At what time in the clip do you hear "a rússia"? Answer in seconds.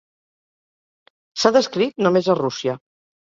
2.35-2.77